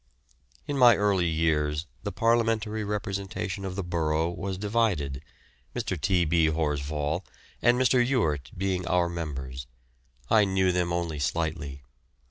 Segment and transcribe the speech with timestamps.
[0.65, 5.21] In my early years the parliamentary representation of the borough was divided,
[5.75, 5.95] Mr.
[5.95, 6.25] T.
[6.25, 6.47] B.
[6.47, 7.23] Horsfall
[7.61, 8.03] and Mr.
[8.03, 9.67] Ewart being our members.
[10.27, 11.83] I knew them only slightly.